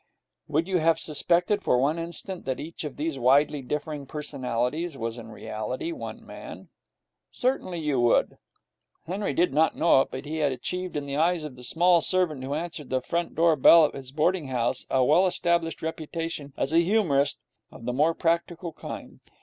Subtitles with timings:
[0.47, 5.15] Would you have suspected for one instant that each of these widely differing personalities was
[5.15, 6.69] in reality one man?
[7.29, 8.39] Certainly you would.
[9.05, 12.01] Henry did not know it, but he had achieved in the eyes of the small
[12.01, 16.51] servant who answered the front door bell at his boarding house a well established reputation
[16.57, 17.39] as a humorist
[17.69, 19.19] of the more practical kind.